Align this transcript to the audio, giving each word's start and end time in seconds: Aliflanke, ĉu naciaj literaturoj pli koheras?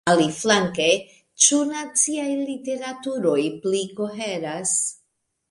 Aliflanke, 0.11 0.87
ĉu 1.47 1.59
naciaj 1.73 2.25
literaturoj 2.47 3.37
pli 3.67 3.85
koheras? 4.01 4.75